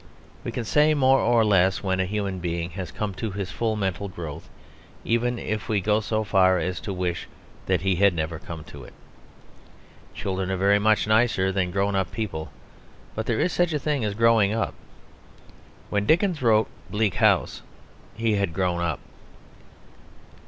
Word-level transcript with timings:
We 0.43 0.51
can 0.51 0.63
say 0.65 0.95
more 0.95 1.19
or 1.19 1.45
less 1.45 1.83
when 1.83 1.99
a 1.99 2.07
human 2.07 2.39
being 2.39 2.71
has 2.71 2.89
come 2.91 3.13
to 3.13 3.29
his 3.29 3.51
full 3.51 3.75
mental 3.75 4.07
growth, 4.09 4.49
even 5.05 5.37
if 5.37 5.69
we 5.69 5.79
go 5.79 5.99
so 5.99 6.23
far 6.23 6.57
as 6.57 6.79
to 6.79 6.91
wish 6.91 7.27
that 7.67 7.81
he 7.81 7.97
had 7.97 8.15
never 8.15 8.39
come 8.39 8.63
to 8.63 8.83
it. 8.83 8.93
Children 10.15 10.49
are 10.49 10.57
very 10.57 10.79
much 10.79 11.05
nicer 11.05 11.51
than 11.51 11.69
grown 11.69 11.95
up 11.95 12.11
people; 12.11 12.51
but 13.13 13.27
there 13.27 13.39
is 13.39 13.53
such 13.53 13.73
a 13.73 13.77
thing 13.79 14.03
as 14.03 14.15
growing 14.15 14.51
up. 14.51 14.73
When 15.91 16.07
Dickens 16.07 16.41
wrote 16.41 16.67
Bleak 16.89 17.13
House 17.21 17.61
he 18.15 18.37
had 18.37 18.55
grown 18.55 18.81
up. 18.81 19.01